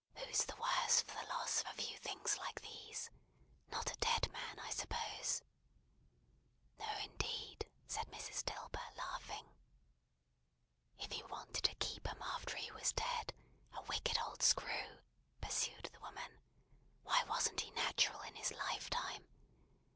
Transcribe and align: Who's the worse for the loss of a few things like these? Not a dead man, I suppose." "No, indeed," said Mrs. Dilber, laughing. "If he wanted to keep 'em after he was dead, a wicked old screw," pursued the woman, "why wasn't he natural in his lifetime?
Who's 0.15 0.45
the 0.45 0.55
worse 0.55 1.01
for 1.03 1.11
the 1.11 1.27
loss 1.31 1.61
of 1.61 1.67
a 1.67 1.73
few 1.73 1.95
things 1.99 2.35
like 2.39 2.59
these? 2.61 3.11
Not 3.71 3.91
a 3.91 3.95
dead 3.97 4.31
man, 4.31 4.57
I 4.59 4.71
suppose." 4.71 5.43
"No, 6.79 6.87
indeed," 7.03 7.69
said 7.85 8.07
Mrs. 8.07 8.43
Dilber, 8.43 8.81
laughing. 8.97 9.47
"If 10.97 11.11
he 11.11 11.21
wanted 11.25 11.65
to 11.65 11.75
keep 11.75 12.07
'em 12.09 12.19
after 12.23 12.57
he 12.57 12.71
was 12.71 12.93
dead, 12.93 13.31
a 13.73 13.83
wicked 13.83 14.17
old 14.25 14.41
screw," 14.41 15.01
pursued 15.39 15.91
the 15.93 15.99
woman, 15.99 16.39
"why 17.03 17.23
wasn't 17.25 17.61
he 17.61 17.69
natural 17.69 18.21
in 18.23 18.33
his 18.33 18.49
lifetime? 18.51 19.27